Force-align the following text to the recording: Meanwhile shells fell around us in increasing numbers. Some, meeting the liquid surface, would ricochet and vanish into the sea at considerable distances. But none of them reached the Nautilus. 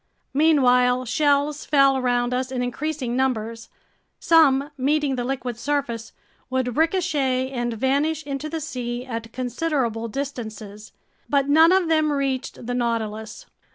Meanwhile 0.33 1.05
shells 1.05 1.63
fell 1.63 1.95
around 1.95 2.33
us 2.33 2.51
in 2.51 2.63
increasing 2.63 3.15
numbers. 3.15 3.69
Some, 4.19 4.71
meeting 4.75 5.15
the 5.15 5.23
liquid 5.23 5.59
surface, 5.59 6.11
would 6.49 6.75
ricochet 6.75 7.51
and 7.51 7.75
vanish 7.75 8.23
into 8.25 8.49
the 8.49 8.61
sea 8.61 9.05
at 9.05 9.31
considerable 9.31 10.07
distances. 10.07 10.91
But 11.29 11.49
none 11.49 11.71
of 11.71 11.87
them 11.87 12.11
reached 12.11 12.65
the 12.65 12.73
Nautilus. 12.73 13.45